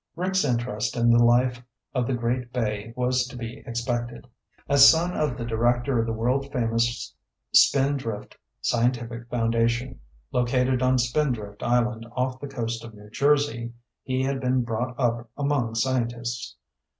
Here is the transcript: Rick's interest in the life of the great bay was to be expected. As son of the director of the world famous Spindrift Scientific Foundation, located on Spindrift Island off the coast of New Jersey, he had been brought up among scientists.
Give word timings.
Rick's 0.15 0.43
interest 0.43 0.95
in 0.97 1.11
the 1.11 1.23
life 1.23 1.61
of 1.93 2.07
the 2.07 2.15
great 2.15 2.51
bay 2.51 2.91
was 2.95 3.27
to 3.27 3.37
be 3.37 3.61
expected. 3.67 4.27
As 4.67 4.89
son 4.89 5.15
of 5.15 5.37
the 5.37 5.45
director 5.45 5.99
of 5.99 6.07
the 6.07 6.11
world 6.11 6.51
famous 6.51 7.13
Spindrift 7.53 8.35
Scientific 8.61 9.29
Foundation, 9.29 9.99
located 10.31 10.81
on 10.81 10.97
Spindrift 10.97 11.61
Island 11.61 12.07
off 12.13 12.39
the 12.39 12.47
coast 12.47 12.83
of 12.83 12.95
New 12.95 13.11
Jersey, 13.11 13.73
he 14.01 14.23
had 14.23 14.39
been 14.41 14.63
brought 14.63 14.99
up 14.99 15.29
among 15.37 15.75
scientists. 15.75 16.55